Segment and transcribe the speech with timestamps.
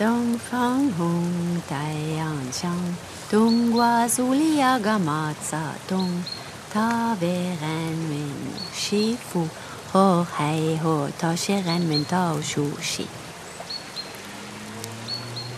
[0.00, 2.96] Dong fang hong daiang chang
[3.28, 6.24] Dong gua zulia gamatsa dong
[6.72, 8.32] Ta veren min
[8.72, 9.44] shifu
[9.92, 13.04] Ho hei ho ta shiren min ta shu shi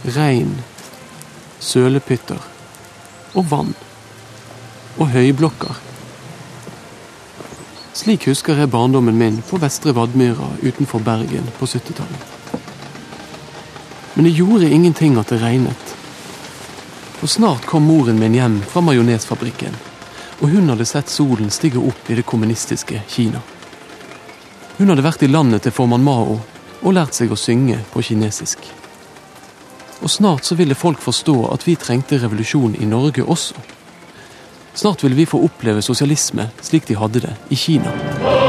[0.02, 0.58] Regn,
[1.60, 2.42] sølepytter
[3.38, 3.74] og vann.
[4.98, 5.78] Og høyblokker.
[7.94, 12.41] Slik husker jeg barndommen min på Vestre Vadmyra utenfor Bergen på 70-tallet.
[14.14, 15.96] Men det gjorde ingenting at det regnet.
[17.16, 19.74] For snart kom moren min hjem fra majonesfabrikken,
[20.40, 23.40] og hun hadde sett solen stige opp i det kommunistiske Kina.
[24.76, 26.40] Hun hadde vært i landet til formann Mao
[26.82, 28.66] og lært seg å synge på kinesisk.
[30.02, 33.54] Og snart så ville folk forstå at vi trengte revolusjon i Norge også.
[34.74, 38.41] Snart ville vi få oppleve sosialisme slik de hadde det i Kina.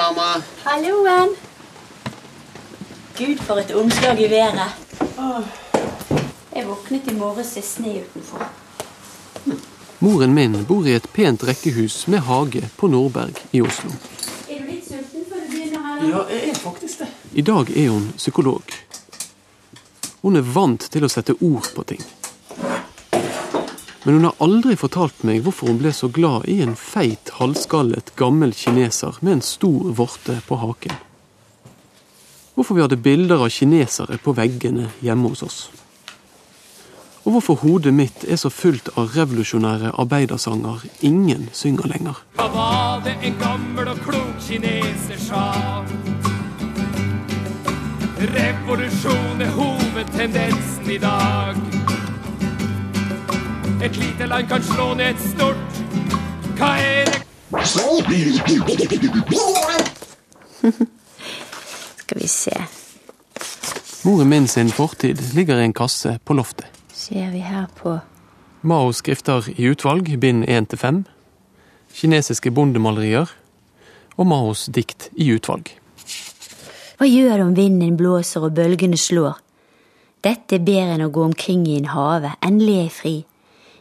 [0.00, 0.42] Mamma.
[0.64, 1.36] Halloen!
[3.18, 4.60] Gud, for et omslag i været.
[6.56, 8.46] Jeg våknet i morges i sne utenfor.
[10.00, 13.92] Moren min bor i et pent rekkehus med hage på Nordberg i Oslo.
[14.48, 16.06] Er du litt sulten før du begynner her?
[16.08, 17.10] Ja, jeg er faktisk det.
[17.32, 18.62] I dag er hun psykolog.
[20.22, 22.00] Hun er vant til å sette ord på ting.
[24.10, 28.08] Men hun har aldri fortalt meg hvorfor hun ble så glad i en feit, halvskallet,
[28.18, 30.96] gammel kineser med en stor vorte på haken.
[32.56, 35.60] Hvorfor vi hadde bilder av kinesere på veggene hjemme hos oss.
[37.22, 42.18] Og hvorfor hodet mitt er så fullt av revolusjonære arbeidersanger ingen synger lenger.
[42.34, 45.46] Hva var det en gammel og klok kineser sa?
[48.34, 52.09] Revolusjon er hovedtendensen i dag.
[53.82, 55.56] Et lite land kan slå ned et stort.
[56.58, 57.20] Hva er det
[61.96, 62.52] Skal vi se.
[64.04, 66.66] Moren min sin fortid ligger i en kasse på loftet.
[66.92, 67.98] Ser vi her på
[68.60, 71.02] Maos skrifter i utvalg, bind 1-5.
[71.94, 73.32] Kinesiske bondemalerier.
[74.16, 75.72] Og Maos dikt i utvalg.
[77.00, 79.40] Hva gjør det om vinden blåser og bølgene slår?
[80.20, 83.16] Dette er bedre enn å gå omkring i en have, endelig er jeg fri.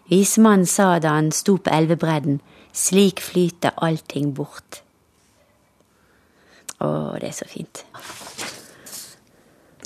[0.09, 2.39] Vismannen sa da han sto på elvebredden,
[2.73, 4.81] slik flyter allting bort.
[6.79, 6.89] Å,
[7.19, 7.83] det er så fint.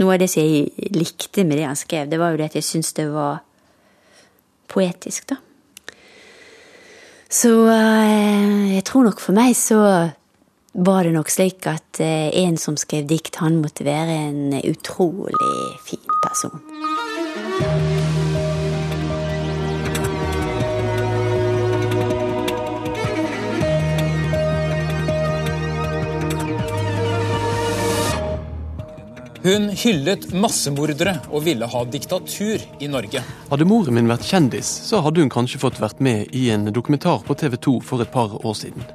[0.01, 2.57] Noe av det som jeg likte med det han skrev, det var jo det at
[2.57, 3.41] jeg syntes det var
[4.71, 5.39] poetisk, da.
[7.33, 9.79] Så eh, jeg tror nok for meg så
[10.73, 15.57] var det nok slik at eh, en som skrev dikt, han måtte være en utrolig
[15.89, 16.61] fin person.
[29.43, 33.19] Hun hyllet massemordere og ville ha diktatur i Norge.
[33.49, 37.25] Hadde moren min vært kjendis, så hadde hun kanskje fått vært med i en dokumentar
[37.27, 38.85] på TV 2 for et par år siden.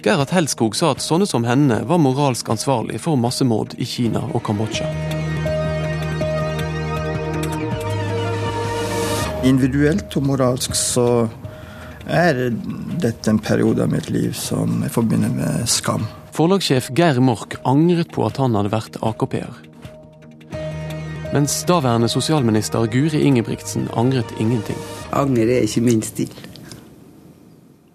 [0.00, 4.40] Gerhard Helskog sa at sånne som henne var moralsk ansvarlig for massemord i Kina og
[4.48, 4.88] Kambodsja.
[9.44, 11.28] Individuelt og moralsk så
[12.08, 12.46] er
[12.96, 16.08] dette en periode av mitt liv som jeg forbinder med skam.
[16.38, 19.56] Forlagssjef Geir Mork angret på at han hadde vært AKP-er.
[21.32, 24.78] Mens daværende sosialminister Guri Ingebrigtsen angret ingenting.
[25.18, 26.30] Anger er ikke min stil.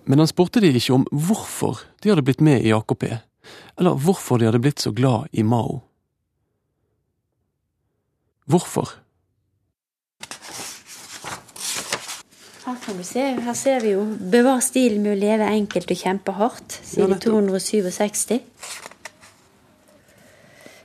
[0.04, 3.06] Men han spurte de ikke om hvorfor de hadde blitt med i AKP,
[3.80, 5.80] eller hvorfor de hadde blitt så glad i Mao.
[8.52, 8.92] Hvorfor?
[12.84, 16.80] Vi se, her ser vi jo 'Bevar stilen med å leve enkelt og kjempe hardt',
[16.84, 18.42] side 267.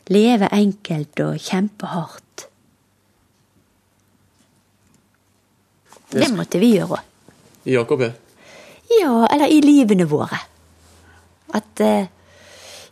[0.08, 2.46] Leve enkelt og kjempe hardt.
[6.12, 7.02] Det måtte vi gjøre.
[7.66, 8.04] I AKP?
[9.00, 10.38] Ja, eller i livene våre.
[11.54, 12.06] At eh,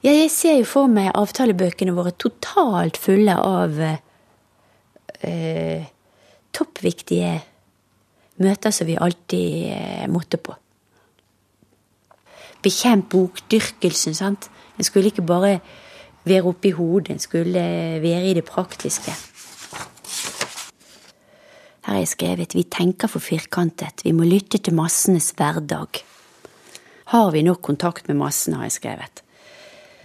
[0.05, 3.97] Ja, jeg ser jo for meg avtalebøkene våre totalt fulle av eh,
[5.27, 5.87] eh,
[6.55, 7.41] toppviktige
[8.43, 10.55] møter som vi alltid eh, måtte på.
[12.65, 14.49] Bekjemp bokdyrkelsen, sant.
[14.77, 15.59] En skulle ikke bare
[16.27, 17.63] være oppi hodet, en skulle
[18.03, 19.15] være i det praktiske.
[21.87, 26.03] Her har jeg skrevet vi tenker for firkantet, vi må lytte til massenes hverdag.
[27.13, 29.23] Har vi nok kontakt med massene, har jeg skrevet.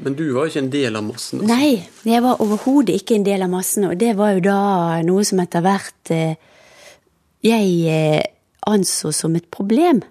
[0.02, 1.42] Men du var ikke en del av massen?
[1.42, 1.50] Altså.
[1.50, 4.62] Nei, jeg var overhodet ikke en del av massen, og det var jo da
[5.06, 6.38] noe som etter hvert eh,
[7.42, 8.24] jeg eh,
[8.68, 10.02] anså som et problem.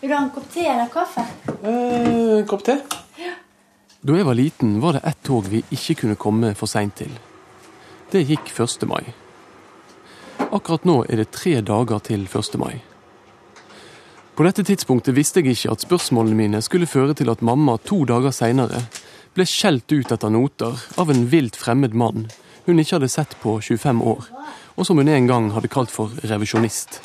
[0.00, 1.24] Vil du ha en kopp te eller kaffe?
[1.64, 2.78] Eh, en kopp te?
[3.18, 3.34] Ja.
[4.04, 7.12] Da jeg var liten, var det ett tog vi ikke kunne komme for seint til.
[8.12, 8.84] Det gikk 1.
[8.86, 9.02] mai.
[10.52, 12.58] Akkurat nå er det tre dager til 1.
[12.60, 12.76] mai.
[14.34, 18.02] På dette tidspunktet visste jeg ikke at spørsmålene mine skulle føre til at mamma to
[18.06, 18.82] dager seinere
[19.34, 22.26] ble skjelt ut etter noter av en vilt fremmed mann
[22.66, 24.28] hun ikke hadde sett på 25 år,
[24.74, 27.00] og som hun en gang hadde kalt for revisjonist.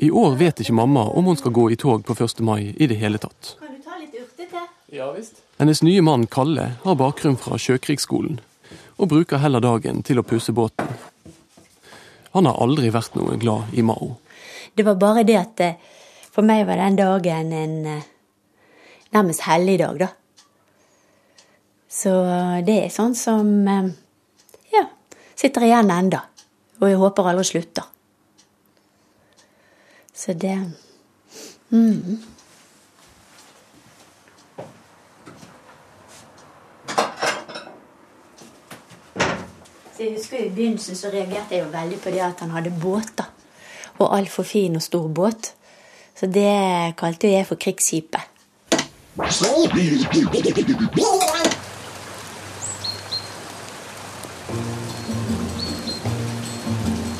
[0.00, 2.40] I år vet ikke mamma om hun skal gå i tog på 1.
[2.40, 3.56] mai i det hele tatt.
[3.60, 4.62] Kan du ta litt urtete?
[4.96, 5.42] Ja, visst.
[5.60, 8.40] Hennes nye mann Kalle har bakgrunn fra Sjøkrigsskolen,
[8.96, 10.88] og bruker heller dagen til å pusse båten.
[12.32, 14.14] Han har aldri vært noe glad i Mao.
[14.74, 15.76] Det var bare det at eh,
[16.30, 18.16] for meg var den dagen en nærmest
[19.10, 20.08] nærmest helligdag, da.
[21.90, 22.12] Så
[22.66, 23.90] det er sånn som eh,
[25.40, 26.24] sitter igjen enda.
[26.80, 27.86] Og jeg håper aldri slutter.
[30.14, 30.56] Så det
[31.70, 32.18] mm.
[39.96, 42.72] Så jeg husker I begynnelsen så reagerte jeg jo veldig på det at han hadde
[42.82, 43.28] båter.
[43.98, 45.54] Og altfor fin og stor båt.
[46.16, 48.20] Så det kalte jeg for krigsskipet.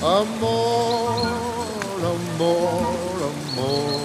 [0.02, 1.26] Amor,
[2.05, 4.00] amor, amor.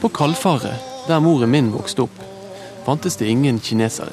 [0.00, 0.74] På Kalfaret,
[1.08, 2.20] der moren min vokste opp,
[2.84, 4.12] fantes det ingen kinesere.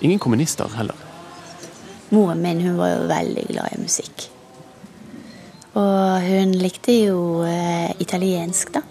[0.00, 0.94] Ingen kommunister heller.
[2.14, 4.28] Moren min hun var jo veldig glad i musikk.
[5.74, 8.86] Og hun likte jo eh, italiensk, da.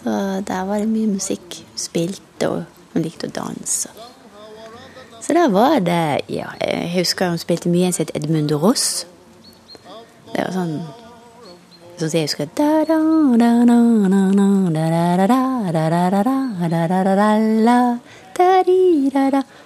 [0.00, 1.60] Så der var det mye musikk.
[1.68, 2.64] Hun spilte, og
[2.94, 3.92] hun likte å danse.
[5.20, 9.04] Så der var det Ja, jeg husker hun spilte mye en som het Edmundo Ross.
[10.32, 10.80] Det var sånn
[12.00, 12.46] Sånn som jeg husker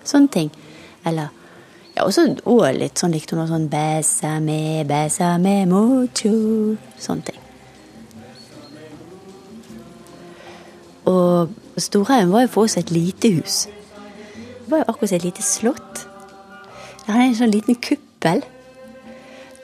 [0.02, 0.50] Sånne ting.
[1.06, 1.30] Eller
[1.94, 6.34] ja, også, og litt sånn likte hun noe sånn Besame, besame mucho.
[6.98, 7.43] Sånne ting.
[11.10, 13.64] Og Storhaugen var jo for oss et lite hus.
[14.34, 16.04] Det var jo akkurat som et lite slott.
[17.04, 18.44] Det hadde en sånn liten kuppel.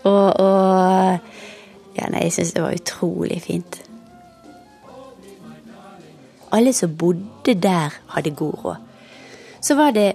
[0.04, 1.38] Og, og
[1.98, 3.80] Ja, nei, jeg syns det var utrolig fint.
[6.54, 8.76] Alle som bodde der, hadde god råd.
[9.60, 10.12] Så var det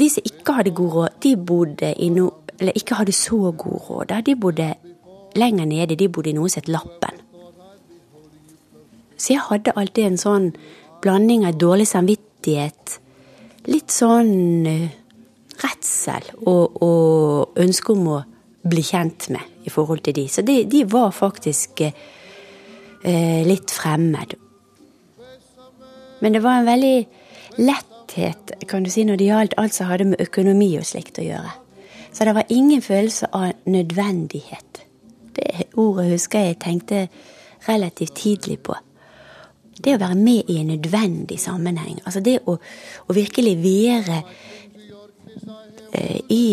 [0.00, 3.80] de som ikke hadde god råd, de bodde i no, eller ikke hadde så god
[3.90, 4.14] råd.
[4.26, 4.74] De bodde
[5.36, 5.96] lenger nede.
[5.96, 7.09] De bodde i noe som het Lappen.
[9.20, 10.48] Så jeg hadde alltid en sånn
[11.04, 12.96] blanding av dårlig samvittighet,
[13.68, 14.32] litt sånn
[14.64, 14.88] uh,
[15.60, 18.18] redsel og, og ønske om å
[18.70, 20.26] bli kjent med i forhold til de.
[20.28, 24.36] Så de, de var faktisk eh, litt fremmed.
[26.20, 26.96] Men det var en veldig
[27.60, 31.24] letthet kan du si, når det gjaldt alt som hadde med økonomi og slikt å
[31.24, 31.54] gjøre.
[32.12, 34.84] Så det var ingen følelse av nødvendighet.
[35.36, 37.06] Det ordet husker jeg tenkte
[37.68, 38.76] relativt tidlig på
[39.84, 42.00] det å være med i en nødvendig sammenheng.
[42.04, 42.56] Altså det å,
[43.06, 44.18] å virkelig være
[45.92, 46.44] eh, i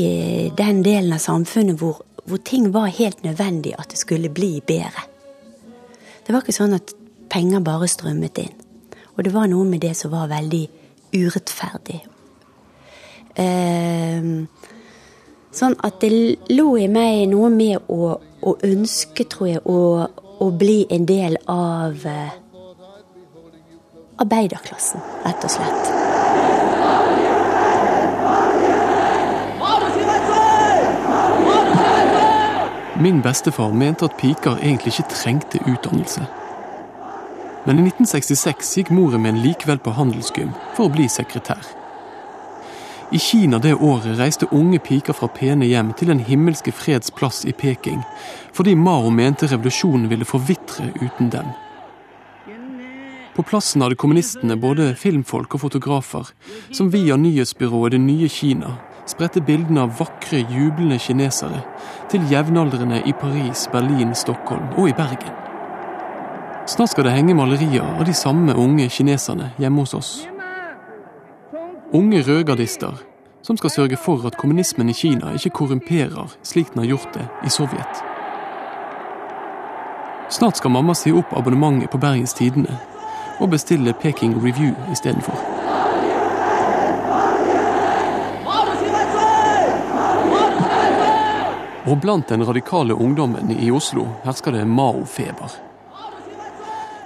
[0.58, 5.08] den delen av samfunnet hvor, hvor, ting var helt nødvendig at det skulle bli bedre.
[6.24, 6.94] Det var ikke sånn at
[7.32, 8.56] penger bare strømmet inn.
[9.16, 10.66] Og det var noe med det som var veldig
[11.16, 12.02] urettferdig.
[13.38, 14.28] Eh,
[15.58, 16.12] sånn at det
[16.54, 20.06] lå i meg noe med å, å ønske, tror jeg, å,
[20.44, 22.36] å bli en del av eh,
[24.18, 25.94] arbeiderklassen, rett og slett.
[32.98, 36.26] Min bestefar mente at piker egentlig ikke trengte utdannelse.
[37.68, 41.62] Men i 1966 gikk moren min likevel på handelsgym for å bli sekretær.
[43.12, 47.46] I Kina det året reiste unge piker fra pene hjem til Den himmelske freds plass
[47.46, 48.02] i Peking,
[48.52, 51.54] fordi Mao mente revolusjonen ville forvitre uten dem.
[53.38, 56.32] På plassen hadde kommunistene både filmfolk og fotografer,
[56.74, 58.72] som via nyhetsbyrået Det nye Kina
[59.06, 61.62] spredte bildene av vakre, jublende kinesere
[62.10, 65.38] til jevnaldrende i Paris, Berlin, Stockholm og i Bergen.
[66.66, 70.12] Snart skal det henge malerier av de samme unge kineserne hjemme hos oss.
[71.94, 72.98] Unge rødgardister,
[73.46, 77.30] som skal sørge for at kommunismen i Kina ikke korrumperer slik den har gjort det
[77.46, 78.04] i Sovjet.
[80.30, 82.82] Snart skal mamma si opp abonnementet på Bergens Tidende
[83.40, 85.38] og bestille Peking Review istedenfor.
[91.88, 95.54] Og blant den radikale ungdommen i Oslo hersker det Mao-feber.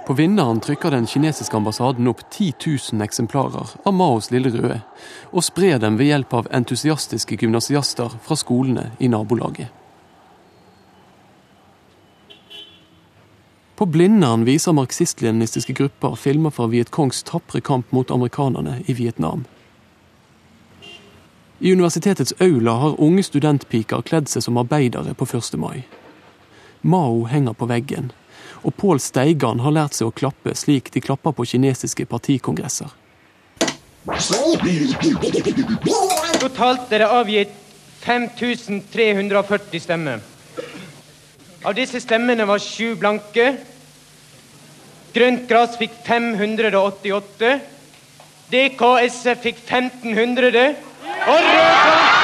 [0.06, 2.52] På vinneren trykker den kinesiske ambassaden opp 10
[2.92, 4.80] 000 eksemplarer av Maos Lille Røde,
[5.30, 9.81] og sprer dem ved hjelp av entusiastiske gymnasiaster fra skolene i nabolaget.
[13.82, 19.44] På Blindern viser marxist-leninistiske grupper filmer fra Vietkongs tapre kamp mot amerikanerne i Vietnam.
[21.58, 25.58] I universitetets aula har unge studentpiker kledd seg som arbeidere på 1.
[25.58, 25.82] mai.
[26.80, 28.12] Mao henger på veggen,
[28.62, 32.94] og Pål Steigan har lært seg å klappe slik de klapper på kinesiske partikongresser.
[36.38, 37.58] Totalt er det avgitt
[38.06, 40.22] 5340 stemmer.
[41.66, 43.71] Av disse stemmene var sju blanke.
[45.12, 47.48] Grønt gress fikk 588.
[48.52, 50.62] DKSF fikk 1500.
[51.28, 52.20] Og Rød Front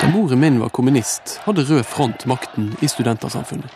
[0.00, 3.70] Da moren min var kommunist, hadde Rød Front makten i Studentersamfunnet.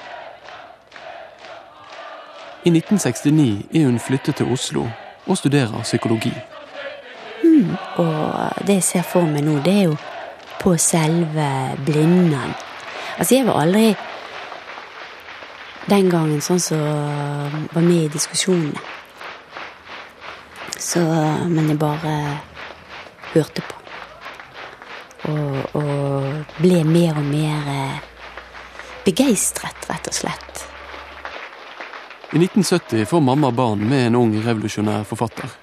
[2.65, 4.89] I 1969 er hun flyttet til Oslo
[5.27, 6.33] og studerer psykologi.
[8.03, 9.97] Og det jeg ser for meg nå, det er jo
[10.63, 11.49] på selve
[11.87, 12.55] Blindern.
[13.19, 13.93] Altså, jeg var aldri
[15.91, 16.83] den gangen sånn som
[17.73, 18.81] var med i diskusjonene.
[20.83, 21.01] Så
[21.47, 22.17] Men jeg bare
[23.33, 23.79] hørte på.
[25.31, 28.01] Og, og ble mer og mer eh,
[29.07, 30.65] begeistret, rett og slett.
[32.33, 35.62] I 1970 får mamma barn med en ung revolusjonær forfatter.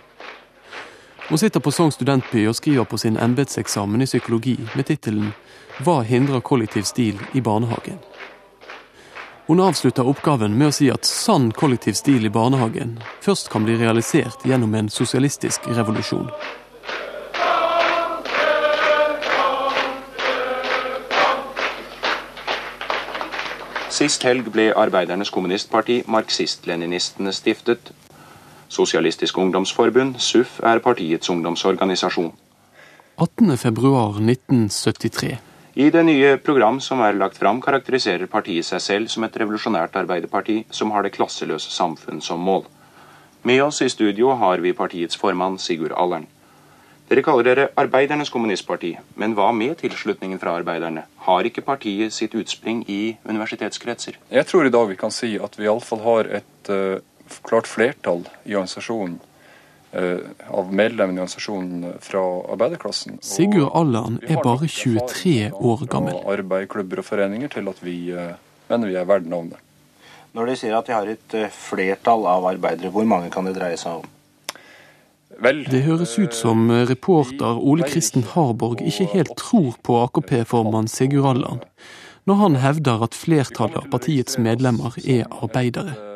[1.30, 5.34] Hun sitter på Sogn studentby og skriver på sin embetseksamen i psykologi med tittelen
[5.80, 8.00] 'Hva hindrer kollektiv stil i barnehagen'?
[9.48, 13.78] Hun avslutter oppgaven med å si at sann kollektiv stil i barnehagen først kan bli
[13.78, 16.32] realisert gjennom en sosialistisk revolusjon.
[23.90, 27.92] Sist helg ble Arbeidernes Kommunistparti Marxist-Leninistene stiftet.
[28.70, 32.32] Sosialistisk Ungdomsforbund, SUF, er partiets ungdomsorganisasjon.
[33.20, 35.38] 18.2.1973.
[35.80, 39.96] I det nye program som er lagt fram, karakteriserer partiet seg selv som et revolusjonært
[40.02, 42.64] arbeiderparti som har det klasseløse samfunn som mål.
[43.48, 46.28] Med oss i studio har vi partiets formann Sigurd Allern.
[47.10, 51.08] Dere kaller dere Arbeidernes Kommunistparti, men hva med tilslutningen fra arbeiderne?
[51.26, 54.20] Har ikke partiet sitt utspring i universitetskretser?
[54.30, 57.00] Jeg tror i dag vi kan si at vi iallfall har et uh,
[57.46, 59.20] klart flertall i organisasjonen
[59.94, 60.20] uh,
[60.50, 62.22] av medlemmene i organisasjonen fra
[62.56, 63.20] arbeiderklassen.
[63.26, 66.20] Sigurd Allan er bare 23 år gammel.
[66.20, 68.32] Fra arbeiderklubber og foreninger til at vi uh,
[68.70, 69.66] mener vi er verdt navnet.
[70.38, 73.56] Når de sier at de har et eh, flertall av arbeidere, hvor mange kan det
[73.58, 74.10] dreie seg om?
[75.42, 81.32] Vel, Det høres ut som reporter Ole Kristen Harborg ikke helt tror på AKP-formann Sigurd
[81.32, 81.64] Allan,
[82.30, 86.09] når han hevder at flertallet av partiets medlemmer er arbeidere.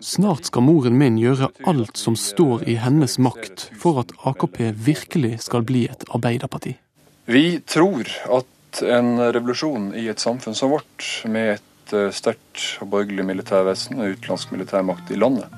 [0.00, 5.38] Snart skal moren min gjøre alt som står i hennes makt for at AKP virkelig
[5.46, 6.76] skal bli et arbeiderparti.
[7.24, 12.90] Vi tror at en revolusjon i et samfunn som vårt, med et eh, sterkt og
[12.92, 15.52] borgerlig militærvesen og utenlandsk militærmakt i landet,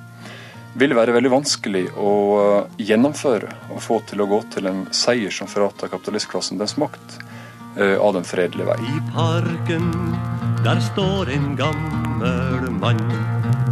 [0.76, 5.33] vil være veldig vanskelig å eh, gjennomføre og få til å gå til en seier
[5.33, 7.18] som fratar kapitalistklassen dens makt
[7.80, 8.78] eh, av den fredelige vei.
[8.85, 9.90] I parken,
[10.66, 13.66] der står en gammel mann.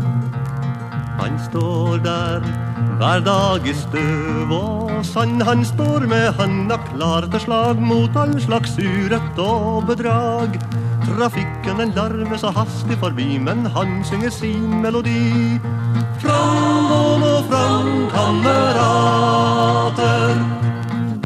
[1.20, 2.40] Han står der
[2.98, 5.42] hver dag i støv og sand.
[5.46, 10.58] Han står med handa klar til slag mot all slags urett og bedrag.
[11.04, 15.60] Trafikken den larmer så hastig forbi, men han synger sin melodi.
[16.22, 19.54] Fram og nå fram, kamerater.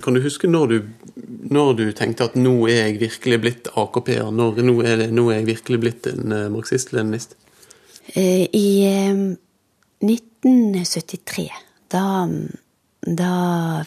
[0.05, 0.79] Kan du huske når du,
[1.51, 4.31] når du tenkte at nå er jeg virkelig blitt AKP-er?
[4.33, 7.37] Når nå er, det, nå er jeg virkelig blitt en eh, marxist-leninist?
[8.17, 9.17] Eh, I eh,
[10.05, 11.49] 1973,
[11.91, 12.03] da,
[13.03, 13.33] da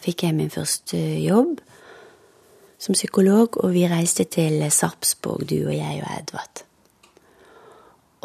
[0.04, 1.62] fikk jeg min første jobb
[2.82, 6.64] som psykolog, og vi reiste til Sarpsborg, du og jeg og Edvard.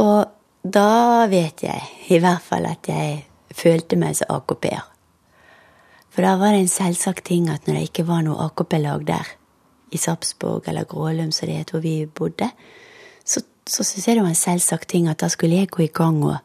[0.02, 0.20] Og
[0.66, 1.82] da vet jeg
[2.16, 3.24] i hvert fall at jeg
[3.56, 4.84] følte meg som AKP-er.
[6.10, 9.34] For da var det en selvsagt ting at når det ikke var noe AKP-lag der,
[9.94, 12.48] i Sarpsborg eller Grålum, som det het hvor vi bodde,
[13.22, 15.92] så så syns jeg det var en selvsagt ting at da skulle jeg gå i
[15.92, 16.36] gang og,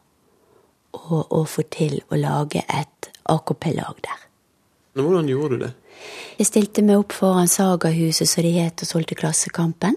[0.92, 4.20] og, og få til å lage et AKP-lag der.
[4.92, 5.72] Men hvordan gjorde du det?
[6.38, 9.96] Jeg stilte meg opp foran Sagahuset, som det het, og solgte Klassekampen.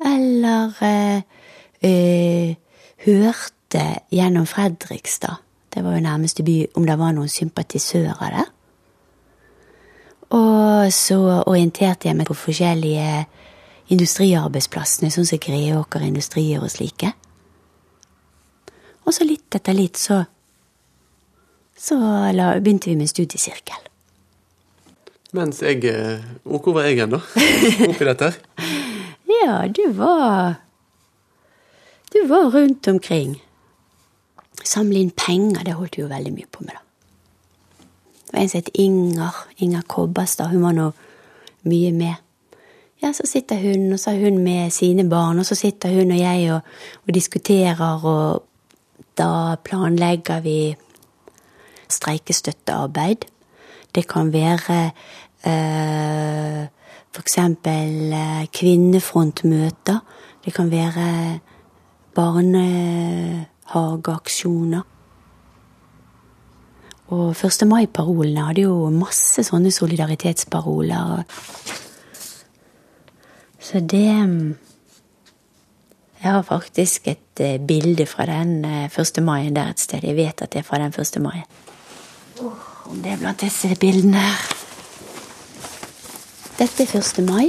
[0.00, 1.22] Eller eh,
[1.84, 2.56] eh,
[3.04, 5.42] hørte gjennom Fredrikstad,
[5.74, 8.48] det var jo nærmeste by, om det var noen sympatisører der.
[10.30, 11.18] Og så
[11.50, 13.24] orienterte jeg meg på forskjellige
[13.90, 17.12] industriarbeidsplassene, sånn som Greåker industrier og slike.
[19.06, 20.24] Og så litt etter litt så
[21.80, 21.96] så
[22.36, 23.86] la, begynte vi med studiesirkel.
[25.32, 27.20] Mens jeg eh, Og hvor var jeg hen, da?
[27.88, 28.66] Oppi dette her?
[29.30, 30.58] Ja, du var
[32.12, 33.38] Du var rundt omkring.
[34.64, 36.82] Samle inn penger, det holdt du jo veldig mye på med, da.
[38.26, 39.38] Det var en som het Inger.
[39.56, 40.50] Inger Kobberstad.
[40.52, 40.90] Hun var nå
[41.70, 42.14] mye med.
[43.00, 46.12] Ja, så sitter hun, og så har hun med sine barn, og så sitter hun
[46.12, 46.60] og jeg og,
[47.06, 48.42] og diskuterer, og
[49.20, 50.76] da planlegger vi
[51.90, 53.16] streikestøttearbeid.
[53.94, 54.90] Det kan være
[55.44, 56.66] eh,
[57.20, 59.98] eksempel eh, kvinnefrontmøter.
[60.44, 61.38] Det kan være
[62.14, 64.80] barnehageaksjoner.
[67.10, 67.66] Og 1.
[67.66, 71.24] mai-parolene hadde jo masse sånne solidaritetsparoler.
[73.60, 74.06] Så det
[76.20, 79.22] Jeg har faktisk et eh, bilde fra den 1.
[79.24, 80.04] mai der et sted.
[80.04, 81.16] Jeg vet at det er fra den 1.
[81.24, 81.40] mai.
[82.44, 82.52] Oh,
[82.90, 84.42] om det er blant disse bildene her.
[86.60, 87.24] Dette er 1.
[87.24, 87.48] mai,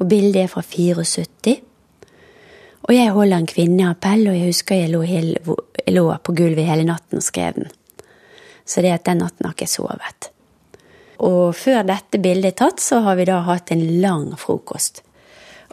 [0.00, 1.60] og bildet er fra 74.
[2.88, 5.36] Og jeg holder en kvinneappell, og jeg husker jeg lå, hele,
[5.84, 7.68] jeg lå på gulvet hele natten og skrev den.
[8.64, 10.30] Så det at den natten har ikke sovet.
[11.20, 15.03] Og før dette bildet er tatt, så har vi da hatt en lang frokost.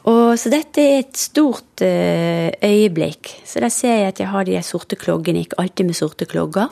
[0.09, 3.35] Og, så dette er et stort uh, øyeblikk.
[3.45, 5.43] Så da ser jeg at jeg har de sorte kloggene.
[5.43, 6.71] Gikk alltid med sorte klogger.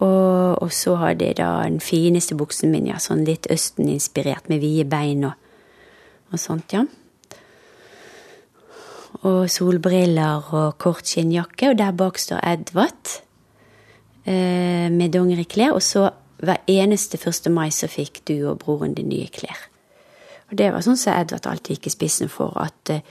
[0.00, 4.62] Og, og, så hadde jeg da den fineste buksen min, ja, sånn litt Østen-inspirert, med
[4.62, 5.36] vide bein og,
[6.32, 6.86] og, sånt, ja.
[9.20, 13.18] Og solbriller og kort skinnjakke, og der bak står Edvard
[14.24, 15.76] eh, med dongeriklær.
[15.76, 16.06] Og så
[16.40, 17.50] hver eneste 1.
[17.52, 19.69] mai så fikk du og broren din nye klær.
[20.50, 23.04] Og det var sånn som Edvard alltid gikk i spissen for, at eh,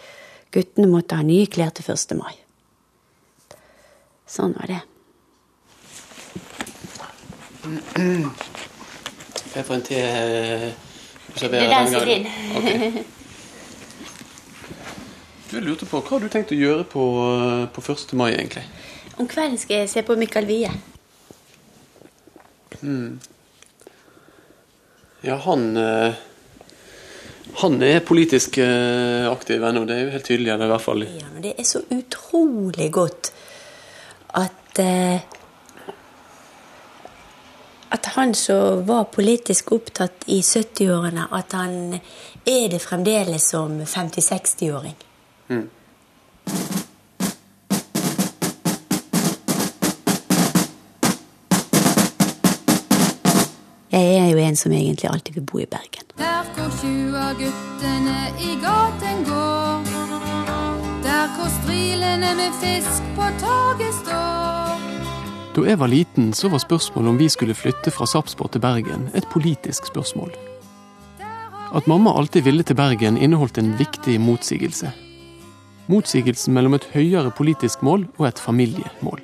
[0.52, 2.16] guttene måtte ha nye klær til 1.
[2.20, 2.36] mai.
[4.30, 4.82] Sånn var det.
[9.56, 10.02] Jeg får en te
[11.40, 12.28] Det er den som er din.
[15.50, 17.04] Du lurte på hva har du tenkt å gjøre på,
[17.74, 18.14] på 1.
[18.20, 18.68] mai, egentlig?
[19.18, 20.70] Om kvelden skal jeg se på Mikael Wie.
[22.84, 23.18] Mm.
[25.26, 26.20] Ja, han eh,
[27.60, 30.54] Han er politisk eh, aktiv ennå, det er jo helt tydelig.
[30.54, 31.04] i hvert fall.
[31.04, 33.34] Ja, men det er så utrolig godt
[34.38, 35.20] at eh,
[37.90, 41.96] at han som var politisk opptatt i 70-årene, at han
[42.46, 44.96] er det fremdeles som 50-60-åring.
[45.50, 45.70] Mm.
[54.50, 56.06] En som egentlig alltid vil bo i Bergen.
[56.18, 59.90] Der hvor tjua guttene i gaten går.
[61.06, 64.78] Der hvor strilene med fisk på toget står.
[65.56, 69.10] Da jeg var liten, så var spørsmålet om vi skulle flytte fra Sarpsborg til Bergen,
[69.14, 70.32] et politisk spørsmål.
[71.76, 74.92] At mamma alltid ville til Bergen, inneholdt en viktig motsigelse.
[75.90, 79.22] Motsigelsen mellom et høyere politisk mål og et familiemål.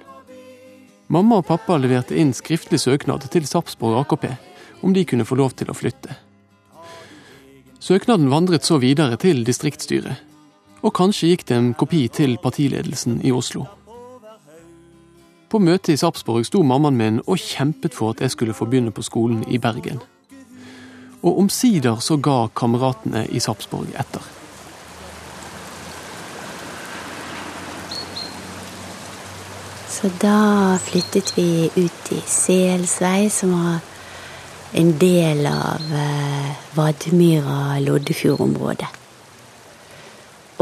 [1.08, 4.26] Mamma og pappa leverte inn skriftlig søknad til Sarpsborg AKP
[4.82, 6.16] om de kunne få lov til å flytte.
[7.80, 10.22] Søknaden vandret så videre til distriktsstyret,
[10.82, 13.68] og kanskje gikk det en kopi til partiledelsen i Oslo.
[15.50, 18.92] På møtet i Sarpsborg sto mammaen min og kjempet for at jeg skulle få begynne
[18.92, 20.02] på skolen i Bergen.
[21.22, 24.26] Og omsider så ga kameratene i Sarpsborg etter.
[29.96, 33.78] Så da flyttet vi ut i Selsvei, som var
[34.76, 38.88] en del av eh, Vadmyra-Loddefjord-området.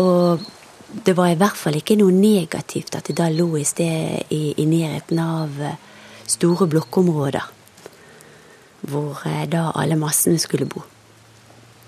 [0.02, 0.40] Og
[1.06, 4.54] det var i hvert fall ikke noe negativt at det da lå i sted i,
[4.62, 5.78] i nærheten av eh,
[6.30, 7.42] store blokkområder.
[8.92, 10.82] Hvor eh, da alle massene skulle bo.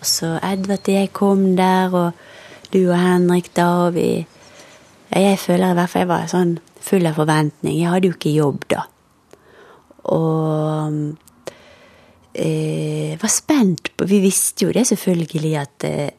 [0.01, 2.11] Så Edvard og jeg kom der, og
[2.73, 4.25] du og Henrik da, og vi
[5.15, 7.77] Jeg føler i hvert fall jeg var sånn full av forventning.
[7.77, 8.81] Jeg hadde jo ikke jobb da.
[10.11, 11.15] Og
[12.35, 16.13] eh, var spent på Vi visste jo det selvfølgelig at eh,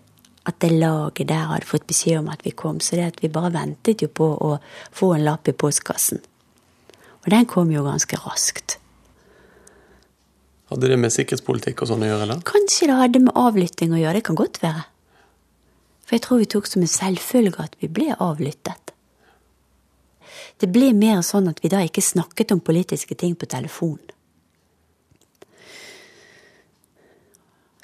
[0.47, 3.33] at det laget der hadde fått beskjed om at vi kom, så det at vi
[3.33, 4.57] bare ventet jo på å
[4.95, 6.21] få en lapp i postkassen.
[7.25, 8.79] Og den kom jo ganske raskt.
[10.71, 12.43] Hadde det med sikkerhetspolitikk og sånn å gjøre, eller?
[12.47, 14.87] Kanskje det hadde med avlytting å gjøre, det kan godt være.
[16.07, 18.95] For jeg tror vi tok som en selvfølge at vi ble avlyttet.
[20.63, 23.99] Det ble mer sånn at vi da ikke snakket om politiske ting på telefon.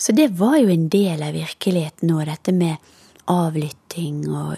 [0.03, 2.75] Så det var jo en del av virkeligheten nå, dette med
[3.31, 4.57] avlytting og,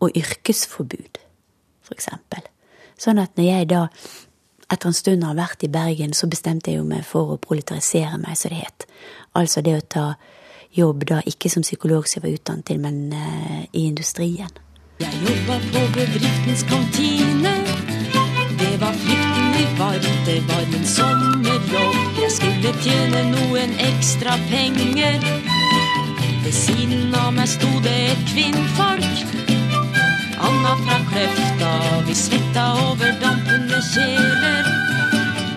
[0.00, 1.18] og yrkesforbud,
[1.84, 2.46] for eksempel.
[2.96, 3.82] Sånn at når jeg da
[4.72, 8.16] etter en stund har vært i Bergen, så bestemte jeg jo meg for å proletarisere
[8.22, 8.86] meg, som det het.
[9.36, 10.06] Altså det å ta
[10.76, 14.56] jobb da ikke som psykolog som jeg var utdannet til, men uh, i industrien.
[15.04, 17.95] Jeg jobba på bedriftens kantine.
[18.58, 21.96] Det var fryktelig varmt, det var min sommerjobb.
[22.22, 25.20] Jeg skulle tjene noen ekstra penger.
[26.44, 29.22] Ved siden av meg sto det et kvinnfolk.
[30.46, 31.72] Anna fra Kløfta,
[32.06, 34.68] vi svetta over dampende kjeler.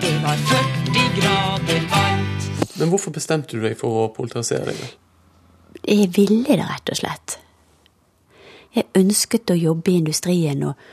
[0.02, 2.48] Det var 40 grader varmt.
[2.80, 4.96] Men hvorfor bestemte du deg for å politisere deg?
[5.84, 7.38] Jeg ville det, rett og slett.
[8.74, 10.90] Jeg ønsket å jobbe i industrien, og,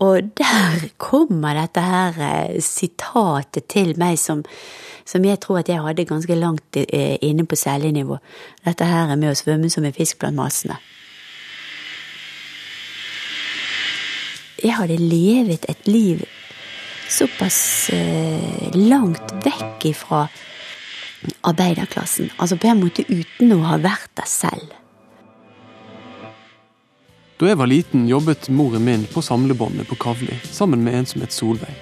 [0.00, 4.40] og der kommer dette her eh, sitatet til meg som,
[5.04, 8.16] som jeg tror at jeg hadde ganske langt eh, inne på cellenivå.
[8.64, 10.80] Dette her med å svømme som en fisk blant massene.
[14.60, 16.24] Jeg hadde levet et liv
[17.10, 20.26] såpass eh, langt vekk ifra
[21.44, 22.32] arbeiderklassen.
[22.40, 24.79] Altså på en måte uten å ha vært der selv.
[27.40, 31.22] Da jeg var liten, jobbet moren min på samlebåndet på Kavli sammen med en som
[31.24, 31.72] het Solveig.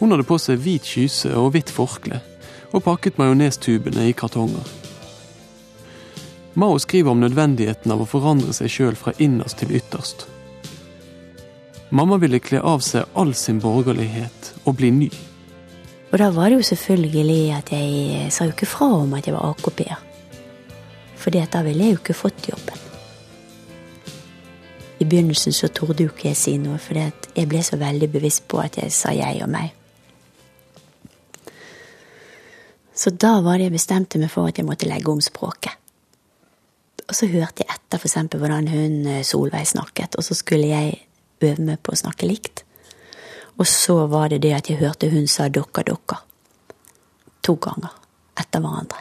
[0.00, 2.18] Hun hadde på seg hvit kyse og hvitt forkle,
[2.74, 4.66] og pakket majonestubene i kartonger.
[6.58, 10.26] Mao skriver om nødvendigheten av å forandre seg sjøl fra innerst til ytterst.
[11.94, 15.12] Mamma ville kle av seg all sin borgerlighet og bli ny.
[16.10, 19.38] Og da var det jo selvfølgelig at jeg sa jo ikke fra om at jeg
[19.38, 20.04] var AKP-er.
[21.22, 22.87] Fordi da ville jeg jo ikke fått jobben.
[24.98, 27.06] I begynnelsen så torde jo ikke jeg si noe, fordi
[27.36, 29.74] jeg ble så veldig bevisst på at jeg sa jeg og meg.
[32.98, 35.76] Så da var det jeg bestemte meg for at jeg måtte legge om språket.
[37.08, 40.66] Og så hørte jeg etter for eksempel hvordan hun eh, Solveig snakket, og så skulle
[40.66, 40.98] jeg
[41.40, 42.64] øve meg på å snakke likt.
[43.58, 46.18] Og så var det det at jeg hørte hun sa dokka, dokka.
[47.46, 47.94] To ganger
[48.38, 49.00] etter hverandre.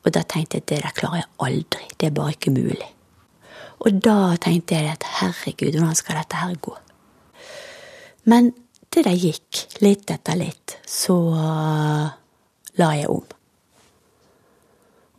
[0.00, 1.90] Og da tenkte jeg at det der klarer jeg aldri.
[1.98, 2.88] Det er bare ikke mulig.
[3.80, 6.74] Og da tenkte jeg at herregud, hvordan skal dette her gå?
[8.28, 8.52] Men
[8.92, 12.10] til det gikk, litt etter litt, så uh,
[12.80, 13.24] la jeg om.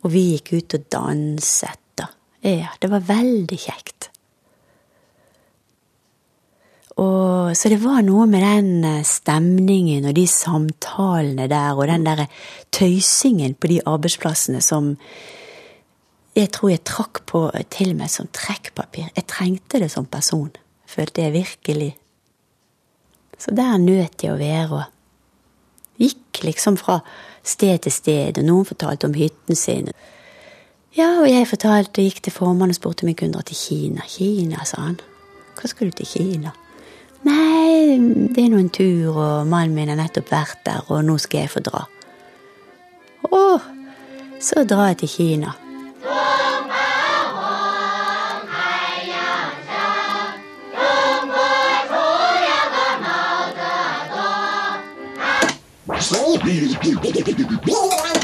[0.02, 2.08] Og vi gikk ut og danset, da.
[2.42, 4.08] Ja, det var veldig kjekt.
[7.00, 12.04] Og, så det var noe med den eh, stemningen og de samtalene der og den
[12.04, 12.26] derre
[12.74, 14.92] tøysingen på de arbeidsplassene som
[16.36, 17.42] jeg tror jeg trakk på
[17.72, 19.10] til meg som trekkpapir.
[19.16, 20.50] Jeg trengte det som person,
[20.88, 21.90] følte jeg virkelig.
[23.38, 27.00] Så der nøt jeg å være og gikk liksom fra
[27.44, 29.90] sted til sted, og noen fortalte om hytten sin.
[30.96, 34.04] Ja, og jeg fortalte gikk til formannen og spurte om jeg kunne dra til Kina.
[34.08, 34.98] Kina, sa han.
[35.58, 36.52] Hva skal du til Kina?
[37.22, 37.98] Nei,
[38.34, 41.44] det er nå en tur, og mannen min har nettopp vært der, og nå skal
[41.44, 41.84] jeg få dra.
[43.28, 43.42] Å,
[44.42, 45.54] så drar jeg til Kina.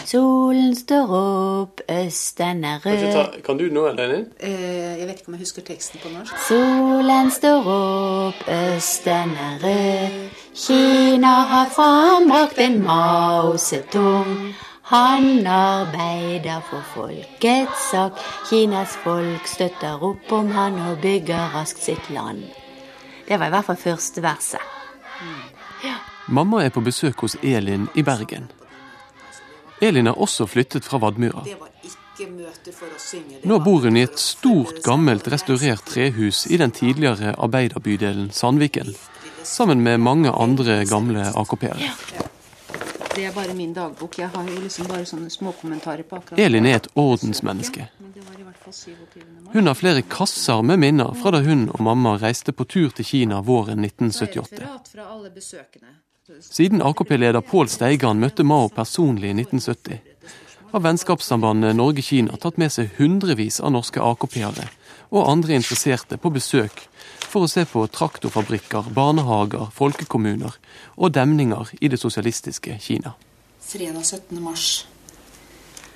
[0.09, 4.25] Solen står opp, østen er rød Kan du nå, Elin?
[4.41, 6.33] Eh, jeg vet ikke om jeg husker teksten på norsk.
[6.49, 10.17] Solen står opp, østen er rød.
[10.57, 14.55] Kina har frambrakt en Mao Zedong.
[14.89, 18.17] Han arbeider for folkets sak.
[18.49, 22.47] Kinas folk støtter opp om han og bygger raskt sitt land.
[23.29, 24.63] Det var i hvert fall første verset.
[25.85, 25.99] Ja.
[26.33, 28.49] Mamma er på besøk hos Elin i Bergen.
[29.85, 31.45] Elin har også flyttet fra Vadmyra.
[33.45, 38.95] Nå bor hun i et stort, gammelt, restaurert trehus i den tidligere arbeiderbydelen Sandviken.
[39.45, 41.93] Sammen med mange andre gamle AKP-ere.
[43.19, 44.19] Det er bare min dagbok.
[44.19, 47.89] Jeg har jo liksom bare sånne småkommentarer på akkurat Elin er et ordensmenneske.
[49.51, 53.09] Hun har flere kasser med minner fra da hun og mamma reiste på tur til
[53.09, 54.63] Kina våren 1978.
[56.47, 59.99] Siden AKP-leder Pål Steigan møtte Mao personlig i 1970,
[60.71, 64.71] har vennskapssambandet Norge-Kina tatt med seg hundrevis av norske AKP-ere
[65.11, 66.87] og andre interesserte på besøk
[67.29, 70.55] for å se på traktorfabrikker, barnehager, folkekommuner
[70.97, 73.15] og demninger i det sosialistiske Kina.
[73.61, 74.41] Fredag 17.
[74.43, 74.87] mars.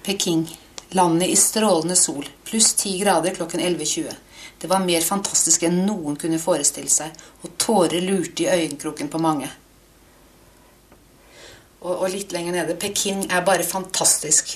[0.03, 0.45] Peking.
[0.93, 4.13] Landet i strålende sol, pluss 10 grader klokken 11.20.
[4.61, 9.21] Det var mer fantastisk enn noen kunne forestille seg, og tårer lurte i øyekroken på
[9.23, 9.49] mange.
[11.81, 14.53] Og, og litt lenger nede Peking er bare fantastisk.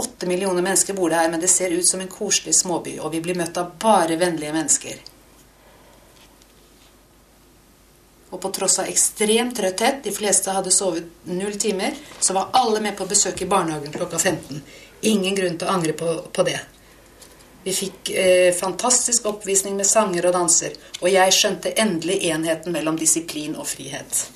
[0.00, 3.12] Åtte millioner mennesker bor det her, men det ser ut som en koselig småby, og
[3.12, 5.04] vi blir møtt av bare vennlige mennesker.
[8.30, 12.82] Og på tross av ekstrem trøtthet, de fleste hadde sovet null timer, så var alle
[12.84, 14.60] med på besøk i barnehagen klokka 15.
[15.08, 16.58] Ingen grunn til å angre på, på det.
[17.64, 22.96] Vi fikk eh, fantastisk oppvisning med sanger og danser, og jeg skjønte endelig enheten mellom
[23.00, 24.26] disiplin og frihet.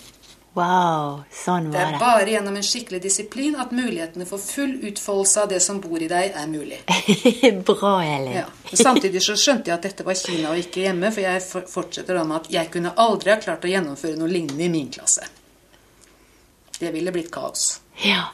[0.52, 4.74] Wow, sånn var Det Det er bare gjennom en skikkelig disiplin at mulighetene for full
[4.84, 6.82] utfoldelse av det som bor i deg, er mulig.
[7.68, 8.34] Bra, Elin.
[8.42, 8.44] Ja.
[8.76, 12.26] Samtidig så skjønte jeg at dette var Kina og ikke hjemme, for jeg fortsetter da
[12.28, 15.24] med at jeg kunne aldri ha klart å gjennomføre noe lignende i min klasse.
[16.76, 17.80] Det ville blitt kaos.
[18.04, 18.26] Ja.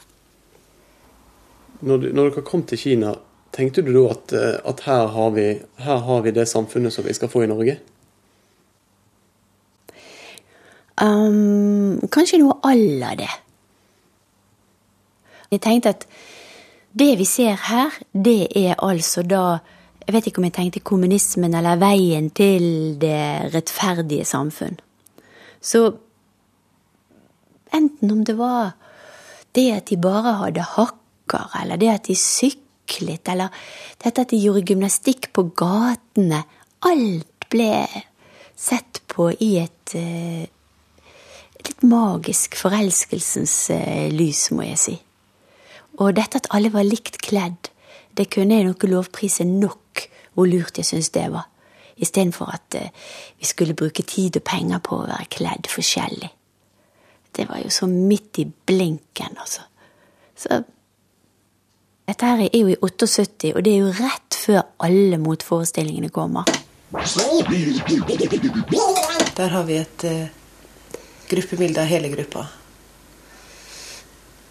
[1.79, 3.13] Når, du, når dere kom til Kina,
[3.55, 5.47] tenkte du da at, eh, at her, har vi,
[5.85, 7.79] her har vi det samfunnet som vi skal få i Norge?
[10.99, 13.29] Um, kanskje noe à det.
[15.51, 16.05] Jeg tenkte at
[16.91, 19.59] det vi ser her, det er altså da
[20.07, 24.79] Jeg vet ikke om jeg tenkte kommunismen eller veien til det rettferdige samfunn.
[25.61, 25.91] Så
[27.73, 28.73] enten om det var
[29.53, 33.53] det at de bare hadde hakker, eller det at de syklet, eller
[34.03, 36.41] dette at de gjorde gymnastikk på gatene
[36.81, 37.85] Alt ble
[38.55, 40.47] sett på i et eh,
[41.65, 44.95] litt magisk forelskelsens eh, lys, må jeg si.
[45.99, 47.71] Og dette at alle var likt kledd,
[48.15, 51.49] det kunne jeg nok lovprise nok hvor lurt jeg syns det var.
[51.99, 52.91] Istedenfor at eh,
[53.39, 56.31] vi skulle bruke tid og penger på å være kledd forskjellig.
[57.35, 59.61] Det var jo så midt i blinken, altså.
[60.39, 60.61] Så
[62.09, 66.43] dette her er jo i 78, og det er jo rett før alle motforestillingene kommer.
[69.39, 70.38] Der har vi et eh,
[71.29, 72.45] gruppebilde av hele gruppa.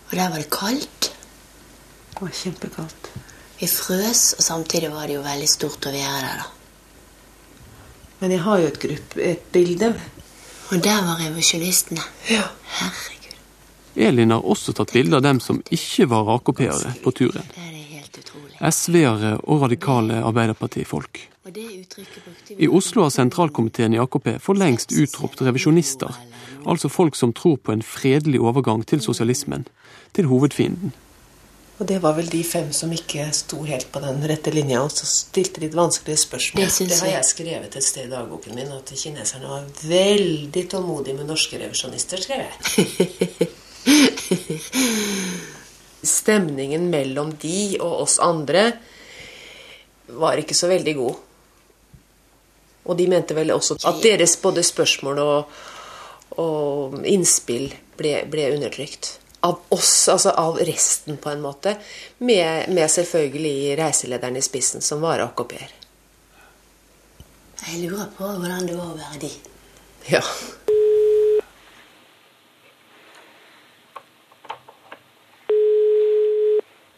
[0.09, 1.11] Og der var det kaldt.
[2.15, 3.11] Det var kjempekaldt.
[3.59, 6.47] Vi frøs, og samtidig var det jo veldig stort å være der, da.
[8.19, 9.93] Men jeg har jo et, gruppe, et bilde.
[10.69, 12.03] Og der var revolusjonistene.
[12.31, 12.49] Ja.
[12.79, 13.37] Herregud.
[13.99, 17.47] Elin har også tatt bilde av dem som ikke var AKP-ere på turen.
[18.59, 21.21] SV-ere og radikale Arbeiderpartifolk.
[22.59, 26.13] I Oslo har sentralkomiteen i AKP for lengst utropt revisjonister,
[26.67, 29.67] altså folk som tror på en fredelig overgang til sosialismen,
[30.15, 30.93] til hovedfienden.
[31.79, 34.91] Og det var vel de fem som ikke sto helt på den rette linja, og
[34.91, 36.65] så stilte litt vanskelige spørsmål.
[36.65, 37.29] Det det har jeg.
[37.29, 42.41] skrevet et sted i dagboken min, at kineserne var veldig tålmodige med norske revisjonister, skrev
[42.43, 43.49] jeg.
[46.19, 48.73] Stemningen mellom de og oss andre
[50.19, 51.25] var ikke så veldig god.
[52.89, 55.59] Og de mente vel også at deres både spørsmål og,
[56.39, 59.17] og innspill ble, ble undertrykt.
[59.47, 61.77] Av oss, altså av resten, på en måte.
[62.19, 65.75] Med, med selvfølgelig reiselederen i spissen, som var AKP-er.
[67.69, 69.31] Jeg lurer på hvordan det var å være de.
[70.09, 70.23] Ja.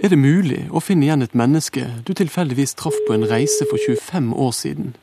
[0.01, 3.77] Er det mulig å finne igjen et menneske du tilfeldigvis traff på en reise for
[3.77, 4.95] 25 år siden,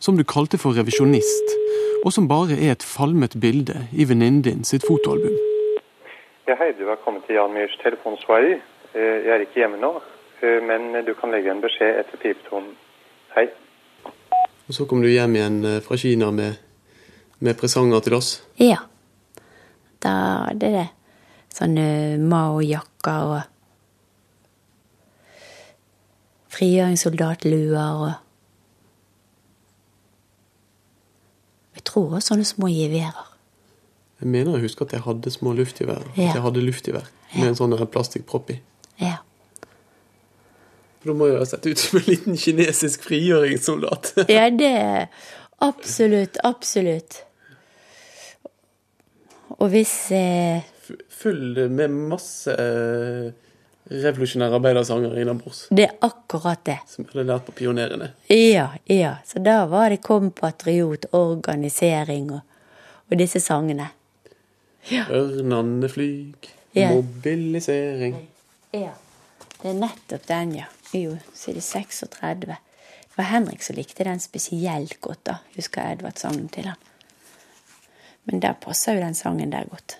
[0.00, 1.57] som du kalte for revisjonist,
[2.04, 5.36] og som bare er et falmet bilde i venninnen din sitt fotoalbum?
[6.48, 8.60] Ja, hei, du har kommet til Jan Myhrs telefonsvarer.
[8.94, 9.90] Eh, Jeg er ikke hjemme nå,
[10.42, 12.72] eh, men du kan legge en beskjed etter pipetonen.
[13.34, 13.48] Hei.
[14.68, 16.56] Og så kom du hjem igjen eh, fra Kina med,
[17.40, 18.30] med presanger til oss.
[18.56, 18.80] Ja.
[20.00, 20.14] Da,
[20.54, 20.88] det er det.
[21.58, 23.40] Sånne Mao-jakker og
[26.54, 28.12] frigjøringssoldatluer og
[31.78, 33.26] Jeg tror også sånne små geværer.
[34.18, 36.02] Jeg mener jeg husker at jeg hadde små luftgevær.
[36.16, 36.32] Ja.
[36.32, 38.58] At jeg hadde luftgevær med en sånn plastikkpropp i.
[38.98, 39.20] Ja.
[40.98, 44.14] For Da må jeg ha sett ut som en liten kinesisk frigjøringssoldat.
[44.36, 44.74] Ja, det
[45.62, 47.22] Absolutt, absolutt.
[49.58, 50.66] Og hvis eh,
[51.18, 53.30] Full med masse eh,
[53.90, 55.66] revolusjonære arbeidersanger innabords.
[55.70, 56.78] Det er akkurat det.
[56.88, 58.10] Som jeg hadde lært på Pionerene.
[58.30, 59.14] Ja, ja.
[59.26, 62.40] Så da var det kompatriot, organisering og,
[63.10, 63.88] og disse sangene.
[65.10, 66.90] Ørnene flyg, Ja.
[66.94, 68.16] mobilisering.
[68.72, 68.90] Ja.
[69.62, 70.64] Det er nettopp den, ja.
[70.94, 72.40] Jo, side 36.
[72.46, 75.34] Det var Henrik som likte den spesielt godt, da.
[75.56, 76.76] Husker Edvard sangen til han.
[78.24, 79.96] Men der passer jo den sangen der godt.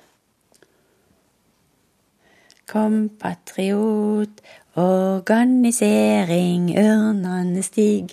[2.69, 4.43] Kompatriot,
[4.77, 8.13] organisering, ørnene stig.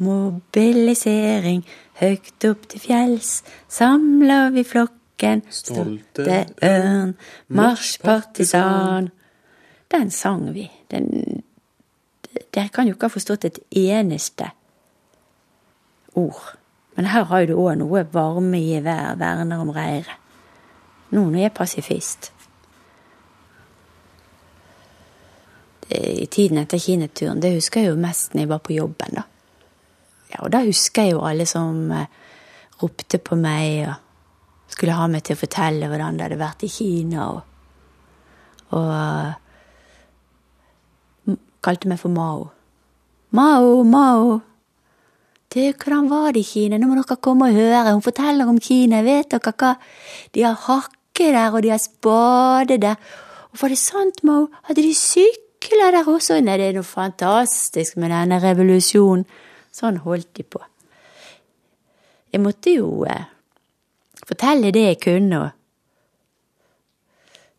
[0.00, 1.60] Mobilisering,
[2.00, 5.42] høgt opp til fjells, samler vi flokken.
[5.52, 7.12] Stolte ørn,
[7.52, 9.10] marsjpartisan.
[9.92, 10.70] Den sang vi.
[10.90, 11.42] Den
[12.54, 14.48] Dere kan jo ikke ha forstått et eneste
[16.14, 16.54] ord.
[16.96, 20.16] Men her har jo du òg noe varme i hver verner om reiret.
[21.10, 22.30] Nå når jeg er pasifist.
[25.90, 29.24] I tiden etter kineturen, det husker jeg jo mest når jeg var på jobben, da.
[30.30, 32.06] Ja, og da husker jeg jo alle som eh,
[32.78, 33.96] ropte på meg og
[34.70, 37.40] skulle ha meg til å fortelle hvordan det hadde vært i Kina, og,
[38.78, 39.32] og eh,
[41.66, 42.46] kalte meg for Mao.
[43.34, 44.38] Mao, Mao.
[45.50, 46.78] Du, hvordan var det i Kina?
[46.78, 47.90] Nå må dere komme og høre.
[47.90, 49.02] Hun forteller om Kina.
[49.02, 49.74] Vet dere hva?
[50.30, 52.98] De har hakke der, og de har spade der.
[53.50, 54.46] Og var det sant, Mao?
[54.68, 54.94] Hadde de
[55.60, 56.40] sykler der også?
[56.40, 59.24] Nei, det er noe fantastisk med denne revolusjonen.
[59.72, 60.58] Sånn holdt de på.
[62.32, 63.24] Jeg måtte jo eh,
[64.26, 65.50] fortelle det jeg kunne, og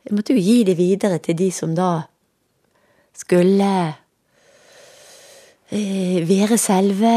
[0.03, 2.01] jeg måtte jo gi det videre til de som da
[3.15, 3.93] skulle
[5.69, 7.11] eh, være selve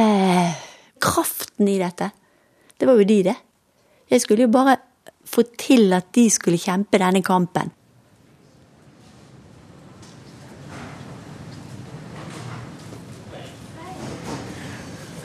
[1.01, 2.11] kraften i dette.
[2.79, 3.37] Det var jo de, det.
[4.11, 4.77] Jeg skulle jo bare
[5.25, 7.73] få til at de skulle kjempe denne kampen.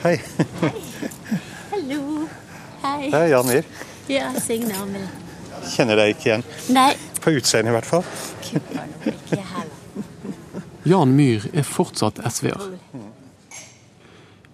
[0.02, 0.20] Hei.
[1.70, 2.28] Hallo.
[2.82, 3.10] Hei.
[3.10, 3.66] Det er Jan Wier.
[4.08, 5.02] Ja, Signe Amel.
[5.74, 6.44] Kjenner deg ikke igjen.
[6.72, 6.94] Nei.
[7.20, 8.06] På utseendet i hvert fall.
[8.48, 10.06] Ikke heller.
[10.88, 12.70] Jan Myhr er fortsatt SV-er.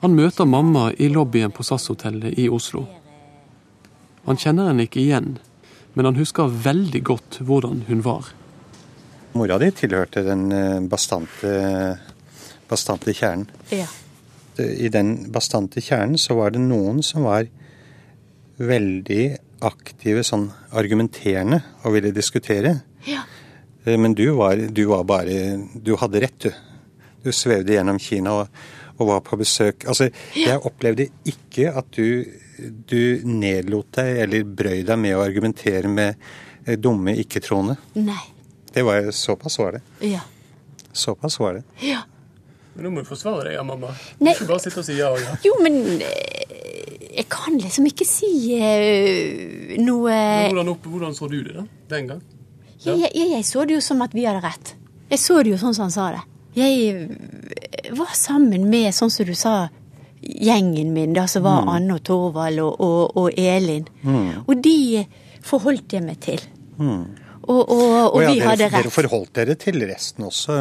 [0.03, 2.83] Han møter mamma i lobbyen på SAS-hotellet i Oslo.
[4.27, 5.37] Han kjenner henne ikke igjen,
[5.95, 8.33] men han husker veldig godt hvordan hun var.
[9.39, 11.55] Mora di tilhørte den eh, bastante,
[12.67, 13.47] bastante kjernen.
[13.71, 13.87] Ja.
[14.65, 17.49] I den bastante kjernen så var det noen som var
[18.57, 19.25] veldig
[19.67, 22.79] aktive, sånn argumenterende og ville diskutere.
[23.09, 23.23] Ja.
[23.85, 26.51] Eh, Men du var, du var bare Du hadde rett, du.
[27.25, 28.49] Du svevde gjennom Kina og,
[28.99, 29.85] og var på besøk.
[29.89, 32.25] Altså, jeg opplevde ikke at du,
[32.87, 36.15] du nedlot deg eller brøy deg med å argumentere med
[36.67, 37.77] eh, dumme ikke-troende.
[37.99, 38.23] Nei.
[38.73, 39.83] Det var Såpass var det.
[40.05, 40.21] Ja.
[40.93, 41.65] Såpass var det.
[41.85, 42.03] Ja.
[42.77, 43.91] Men nå må du forsvare deg, ja, mamma.
[44.21, 44.35] Nei.
[44.37, 45.37] Ikke bare sitte og si ja og ja.
[45.47, 48.29] Jo, men eh, jeg kan liksom ikke si
[48.61, 50.17] uh, noe
[50.51, 52.21] Hvordan, opp, hvordan så du det da, den gang?
[52.85, 54.75] jeg, jeg, jeg så det jo som at vi hadde rett.
[55.11, 56.23] Jeg så det jo sånn som han sa det.
[56.57, 59.57] Jeg eh, var sammen med, sånn som du sa,
[60.21, 61.69] gjengen min, da som var Mm.
[61.73, 63.87] Anne og Torvald og, og, og Elin.
[64.03, 64.45] Mm.
[64.47, 65.05] Og de
[65.47, 66.43] forholdt jeg meg til.
[66.79, 67.05] Mm.
[67.47, 68.93] Og, og, og ja, vi dere, hadde dere rett.
[68.93, 70.57] forholdt dere til resten også.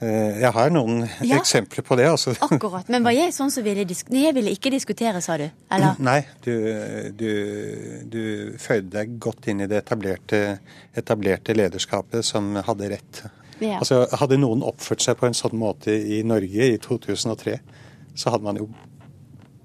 [0.00, 1.36] Eh, Jeg har noen Ja.
[1.38, 2.06] eksempler på det.
[2.08, 2.32] altså.
[2.40, 2.88] Akkurat.
[2.88, 5.44] Men var jeg sånn som ville diskutere jeg ville ikke diskutere, sa du?
[5.70, 5.94] Eller?
[6.00, 6.50] Nei, du,
[7.14, 7.30] du,
[8.10, 8.22] du
[8.58, 10.58] føyde deg godt inn i det etablerte,
[10.96, 13.22] etablerte lederskapet som hadde rett.
[13.60, 13.76] Ja.
[13.78, 17.58] Altså, Hadde noen oppført seg på en sånn måte i Norge i 2003,
[18.16, 18.70] så hadde man jo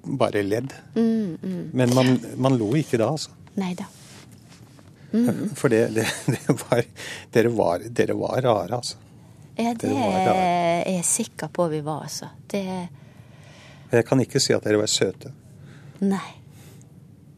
[0.05, 0.73] bare ledd.
[0.95, 1.61] Mm, mm.
[1.73, 3.31] Men man, man lo ikke da, altså.
[3.55, 3.87] Nei da.
[5.15, 5.49] Mm.
[5.55, 6.83] For det, det, det var,
[7.35, 8.97] dere, var, dere var rare, altså.
[9.55, 12.27] Ja, det er jeg sikker på vi var, altså.
[12.51, 12.63] Det
[13.95, 15.31] Jeg kan ikke si at dere var søte.
[16.03, 16.33] Nei.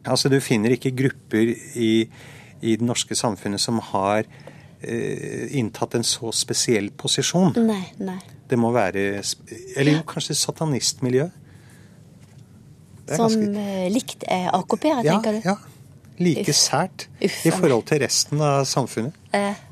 [0.08, 1.92] Altså, Du finner ikke grupper i,
[2.64, 4.24] i det norske samfunnet som har
[4.82, 7.54] eh, inntatt en så spesiell posisjon.
[7.68, 8.18] Nei, nei.
[8.48, 9.02] Det må være
[9.76, 11.28] Eller jo, kanskje satanistmiljø.
[13.08, 15.42] Som ganske- eh, likt eh, Ja, tenker du?
[15.46, 15.58] ja.
[16.18, 19.18] Like sært Uff, i forhold til resten av samfunnet.
[19.38, 19.64] Eh,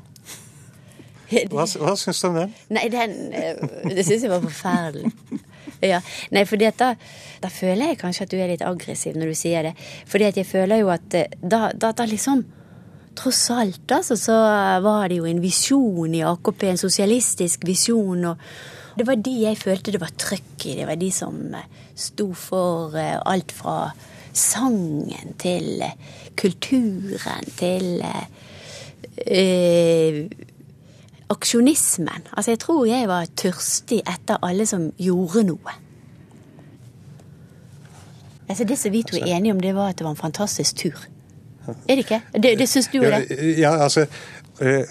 [1.50, 2.52] Hva, hva syns du om den?
[2.70, 3.58] Nei, den eh,
[3.90, 5.12] Det syns jeg var forferdelig.
[5.84, 5.98] Ja.
[6.32, 6.92] Nei, for da,
[7.42, 9.72] da føler jeg kanskje at du er litt aggressiv når du sier det.
[10.08, 12.46] Fordi at jeg føler jo at eh, da, da, da liksom
[13.16, 14.34] Tross alt, altså, så
[14.84, 18.26] var det jo en visjon i AKP, en sosialistisk visjon.
[18.28, 20.74] og det var de jeg følte det var trøkk i.
[20.76, 21.38] Det var de som
[21.96, 23.78] sto for alt fra
[24.36, 25.96] sangen til eh,
[26.36, 28.26] kulturen til eh,
[29.26, 30.20] eh,
[31.30, 32.28] aksjonismen.
[32.32, 35.76] Altså, jeg tror jeg var tørstig etter alle som gjorde noe.
[38.48, 40.76] Altså, det som vi to er enige om, det var at det var en fantastisk
[40.76, 41.06] tur.
[41.66, 42.20] Er det ikke?
[42.32, 43.58] Det, det syns du er det?
[43.58, 44.06] Ja, altså
[44.60, 44.84] eh,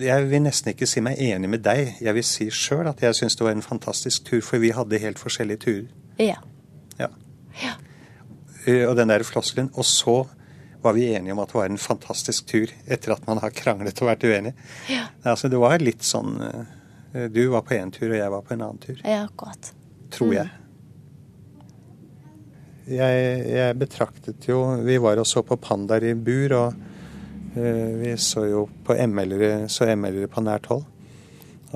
[0.00, 1.94] Jeg vil nesten ikke si meg enig med deg.
[2.00, 4.98] Jeg vil si sjøl at jeg syns det var en fantastisk tur, for vi hadde
[4.98, 5.84] helt forskjellige turer.
[6.18, 6.34] Ja.
[6.98, 7.06] Ja.
[7.62, 7.87] Eh,
[8.66, 9.70] Og den der floskelen.
[9.78, 10.22] Og så
[10.82, 13.98] var vi enige om at det var en fantastisk tur, etter at man har kranglet
[14.02, 14.54] og vært uenig.
[14.90, 15.08] Ja.
[15.26, 18.54] Altså, det var litt sånn eh, Du var på én tur, og jeg var på
[18.54, 19.00] en annen tur.
[19.02, 19.72] Ja, akkurat.
[20.14, 20.50] Tror jeg.
[22.88, 26.78] Jeg, jeg betraktet jo Vi var og så på pandaer i bur, og
[27.58, 30.86] uh, vi så jo på ML-ere ML-ere på nært hold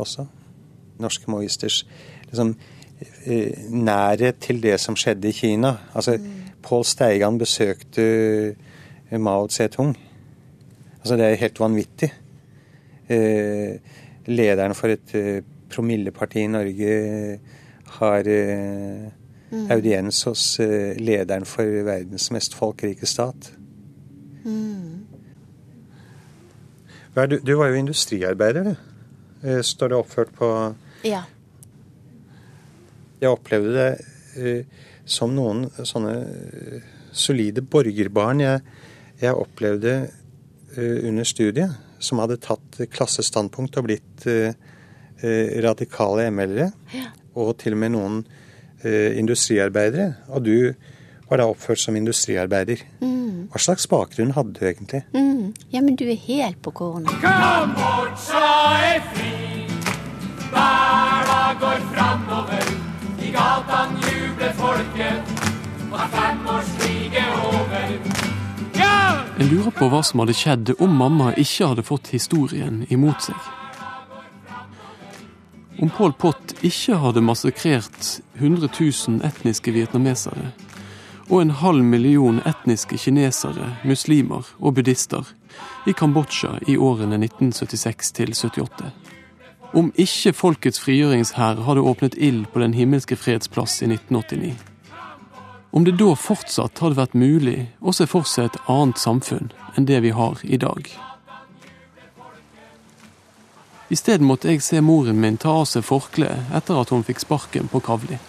[0.00, 0.24] også.
[1.02, 1.82] Norske maoisters
[2.30, 2.81] liksom, eh,
[3.70, 5.74] nærhet til det som skjedde i Kina.
[5.94, 6.18] Altså,
[6.62, 8.03] Pål Steigan besøkte
[9.11, 9.96] eh, Mao Zedong.
[11.00, 12.12] Altså, det er helt vanvittig.
[13.11, 13.74] Eh,
[14.26, 15.42] lederen for et eh,
[15.72, 16.94] promilleparti i Norge
[17.98, 19.11] har eh,
[19.53, 19.66] Mm.
[19.70, 23.50] audiens hos eh, lederen for verdens mest folkerike stat.
[24.46, 25.05] Mm.
[27.28, 28.74] Du, du var jo industriarbeider, du.
[29.44, 30.48] Eh, Står det oppført på
[31.05, 31.20] Ja.
[33.22, 33.90] Jeg opplevde det
[34.42, 38.62] uh, som noen sånne uh, solide borgerbarn jeg,
[39.22, 44.24] jeg opplevde uh, under studiet, som hadde tatt klassestandpunkt og blitt
[45.62, 46.72] radikale ML-ere.
[47.38, 48.16] Og til og med noen
[48.82, 50.08] industriarbeidere.
[50.34, 50.56] Og du
[51.28, 52.82] var da oppført som industriarbeider.
[53.04, 53.46] Mm.
[53.52, 55.04] Hva slags bakgrunn hadde du egentlig?
[55.14, 55.54] Mm.
[55.70, 57.14] Ja, men du er helt på kornet.
[57.22, 58.42] Kambodsja
[58.90, 59.41] er fri.
[69.38, 73.50] En lurer på hva som hadde skjedd om mamma ikke hadde fått historien imot seg.
[75.82, 80.52] Om Pol Pot ikke hadde massakrert 100 000 etniske vietnamesere
[81.28, 85.28] og en halv million etniske kinesere, muslimer og buddhister
[85.86, 88.90] i Kambodsja i årene 1976 til 78.
[89.72, 94.71] Om ikke Folkets frigjøringshær hadde åpnet ild på Den himmelske freds plass i 1989.
[95.72, 99.88] Om det da fortsatt hadde vært mulig å se for seg et annet samfunn enn
[99.88, 100.90] det vi har i dag.
[103.88, 107.24] I stedet måtte jeg se moren min ta av seg forkleet etter at hun fikk
[107.24, 108.20] sparken på Kavli.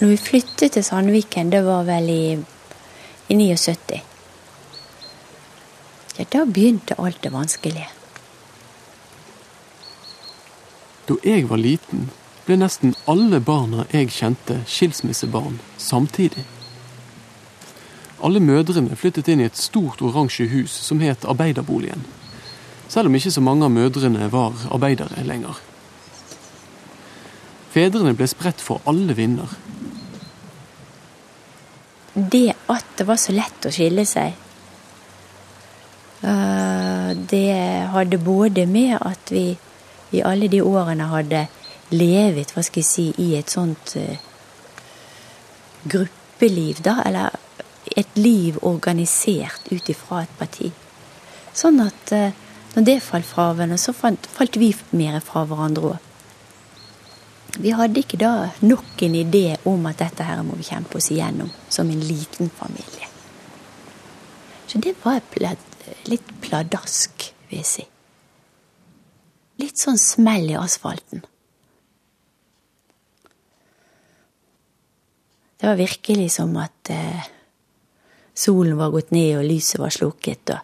[0.00, 2.22] Når vi flyttet til Sandviken, det var vel i,
[3.28, 4.00] i 79.
[6.16, 7.88] Ja, da begynte alt det vanskelige.
[11.08, 12.08] Da jeg var liten,
[12.50, 16.42] ble nesten alle barna jeg kjente, skilsmissebarn samtidig.
[18.26, 22.02] Alle mødrene flyttet inn i et stort oransje hus som het Arbeiderboligen.
[22.90, 25.60] Selv om ikke så mange av mødrene var arbeidere lenger.
[27.70, 29.54] Fedrene ble spredt for alle vinder.
[32.18, 34.34] Det at det var så lett å skille seg,
[36.26, 37.46] eh, det
[37.94, 39.46] hadde både med at vi
[40.10, 41.46] i alle de årene hadde
[41.90, 44.20] levet, hva skal jeg si, i et sånt eh,
[45.90, 47.36] gruppeliv, da, eller
[47.96, 50.70] et liv organisert ut ifra et parti.
[51.56, 52.36] Sånn at eh,
[52.76, 56.06] når det falt fra hverandre, så falt, vi mer fra hverandre òg.
[57.60, 61.10] Vi hadde ikke da nok en idé om at dette her må vi kjempe oss
[61.10, 63.08] igjennom som en liten familie.
[64.70, 65.18] Så det var
[66.06, 67.86] litt pladask, vil jeg si.
[69.60, 71.24] Litt sånn smell i asfalten.
[75.60, 77.26] Det var virkelig som at eh,
[78.34, 80.50] solen var gått ned og lyset var slukket.
[80.54, 80.60] og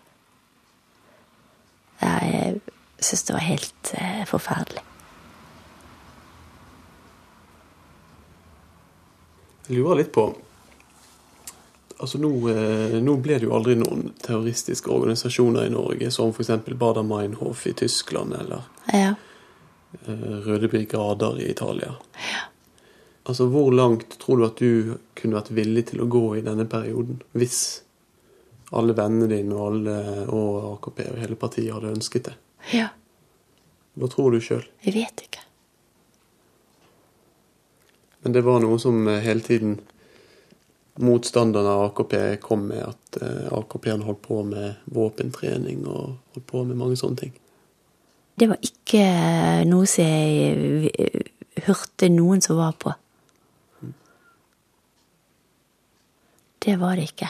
[2.00, 2.60] Jeg
[3.04, 4.82] syns det var helt eh, forferdelig.
[9.66, 10.28] Jeg lurer litt på
[11.96, 16.50] Altså nå, eh, nå ble det jo aldri noen terroristiske organisasjoner i Norge, som f.eks.
[16.76, 19.14] Bader Meinhof i Tyskland eller Ja.
[20.04, 21.94] eh, Røde brigader i Italia.
[23.26, 26.66] Altså, Hvor langt tror du at du kunne vært villig til å gå i denne
[26.70, 27.82] perioden, hvis
[28.76, 29.96] alle vennene dine og, alle,
[30.30, 32.36] og AKP og hele partiet hadde ønsket det?
[32.74, 32.88] Ja,
[33.96, 34.66] Hva tror du sjøl?
[34.84, 35.42] jeg vet ikke.
[38.22, 39.78] Men det var noe som eh, hele tiden
[40.98, 46.64] motstanderne av AKP kom med, at eh, AKP-ene holdt på med våpentrening og holdt på
[46.66, 47.34] med mange sånne ting.
[48.36, 49.04] Det var ikke
[49.70, 51.30] noe som jeg eh,
[51.68, 52.92] hørte noen som var på.
[56.66, 57.28] Det var det ikke.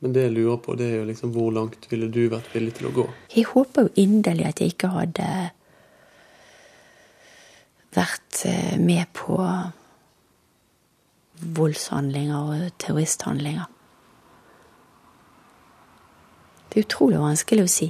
[0.00, 2.76] Men det jeg lurer på, det er jo liksom hvor langt ville du vært villig
[2.78, 3.06] til å gå?
[3.34, 5.26] Jeg håper jo inderlig at jeg ikke hadde
[7.98, 9.36] vært eh, med på
[11.58, 13.66] voldshandlinger og terroristhandlinger.
[16.68, 17.88] Det er utrolig vanskelig å si.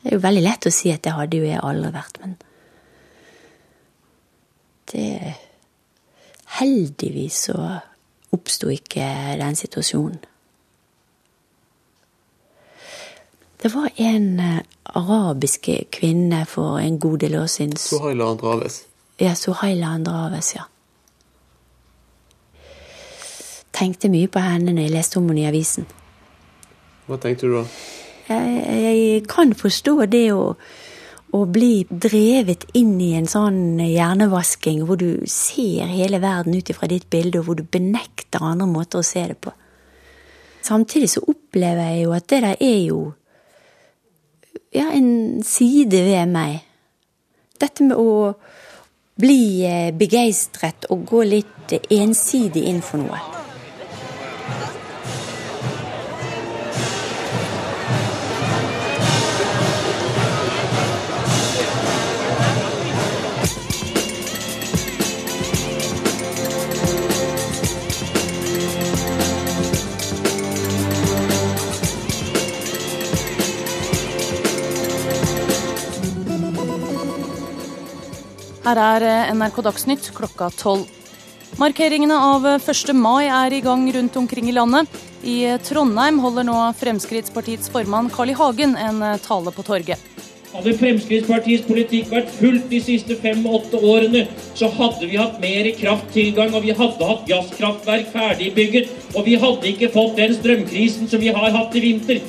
[0.00, 2.36] Det er jo veldig lett å si at det hadde jo jeg aldri vært, men
[4.90, 5.06] det
[6.50, 7.56] Heldigvis så
[8.32, 9.06] oppsto ikke
[9.40, 10.18] den situasjonen.
[13.62, 18.82] Det var en eh, arabisk kvinne for en god del år siden Suhaila Andraves.
[19.20, 20.64] Ja, Suhaila Andraves, ja.
[23.72, 25.86] Tenkte mye på henne når jeg leste om henne i avisen.
[27.06, 27.66] Hva tenkte du da?
[28.30, 30.54] Jeg, jeg kan forstå det å,
[31.36, 36.88] å bli drevet inn i en sånn hjernevasking hvor du ser hele verden ut ifra
[36.90, 39.52] ditt bilde, og hvor du benekter andre måter å se det på.
[40.62, 43.00] Samtidig så opplever jeg jo at det der er jo
[44.74, 46.60] ja, en side ved meg.
[47.60, 48.34] Dette med å
[49.20, 53.20] bli eh, begeistret og gå litt ensidig inn for noe.
[78.70, 80.84] Her er eh, NRK Dagsnytt klokka tolv.
[81.58, 82.92] Markeringene av 1.
[82.94, 84.86] mai er i gang rundt omkring i landet.
[85.26, 88.36] I Trondheim holder nå Fremskrittspartiets formann Carl I.
[88.38, 89.98] Hagen en eh, tale på torget.
[90.52, 96.54] Hadde Fremskrittspartiets politikk vært fulgt de siste fem-åtte årene, så hadde vi hatt mer krafttilgang,
[96.54, 101.34] og vi hadde hatt gasskraftverk ferdigbygget, og vi hadde ikke fått den strømkrisen som vi
[101.34, 102.22] har hatt i vinter.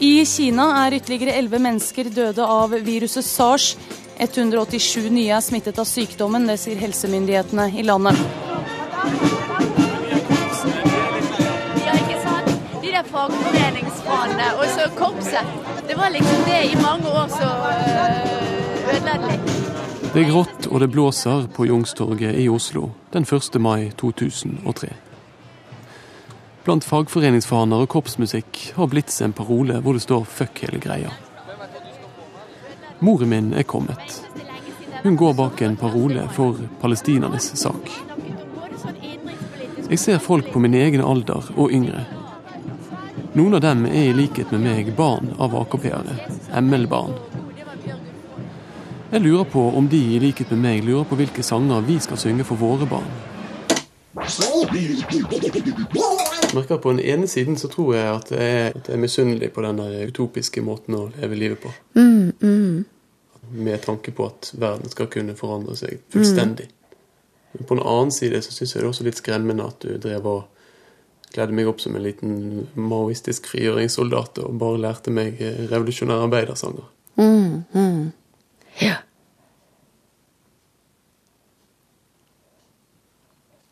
[0.00, 3.74] I Kina er ytterligere elleve mennesker døde av viruset sars.
[4.20, 8.18] 187 nye er smittet av sykdommen, det sier helsemyndighetene i landet.
[11.86, 12.50] Ja, ikke sant?
[12.82, 15.54] De der fagforeningsfagene og så korpset.
[15.88, 19.54] Det var liksom det i mange år så øh, ødela det litt.
[20.10, 23.56] Det er grått og det blåser på Youngstorget i Oslo den 1.
[23.62, 24.92] mai 2003.
[26.66, 31.29] Blant fagforeningsfaner og korpsmusikk har Blitz en parole hvor det står 'fuck hele greia'.
[33.00, 34.24] Moren min er kommet.
[35.02, 37.90] Hun går bak en parole for palestinernes sak.
[39.88, 42.04] Jeg ser folk på min egen alder og yngre.
[43.32, 46.18] Noen av dem er i likhet med meg barn av AKP-ere,
[46.60, 47.16] ML-barn.
[49.10, 52.20] Jeg lurer på om de i likhet med meg lurer på hvilke sanger vi skal
[52.20, 53.08] synge for våre barn.
[56.50, 59.00] Jeg merker På den ene siden så tror jeg at jeg er, at jeg er
[59.00, 59.80] misunnelig på den
[60.10, 61.70] utopiske måten å leve livet på.
[61.94, 62.09] Mm,
[62.42, 62.84] mm.
[63.50, 66.68] Med tanke på at verden skal kunne forandre seg fullstendig.
[67.52, 69.96] Men på den annen side så syns jeg det er også litt skremmende at du
[69.98, 70.42] drev og
[71.30, 72.34] kledde meg opp som en liten
[72.74, 76.88] maoistisk frigjøringssoldat og bare lærte meg eh, revolusjonære arbeidersanger.
[77.18, 78.04] Mm, mm.
[78.80, 79.00] Ja.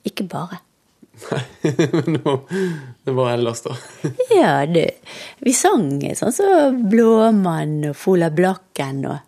[0.08, 0.62] Ikke bare.
[1.30, 1.40] Nei,
[1.92, 2.18] men
[3.04, 3.76] det var, ellers, da.
[4.40, 4.90] Ja, det,
[5.44, 9.24] vi sang sånn som så Blåmann og Fola Blakken og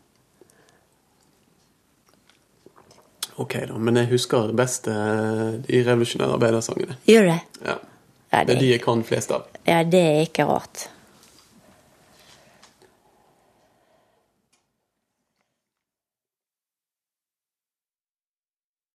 [3.40, 6.98] Ok, da, men jeg husker best eh, de revolusjonære arbeidersangene.
[7.08, 7.38] Gjør det?
[7.64, 7.76] Ja.
[8.30, 9.46] Ja, Det er de jeg kan flest av.
[9.64, 10.90] Ja, det er ikke rart.